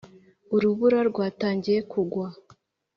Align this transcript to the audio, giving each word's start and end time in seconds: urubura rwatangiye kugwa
urubura 0.55 0.99
rwatangiye 1.09 1.79
kugwa 1.91 2.27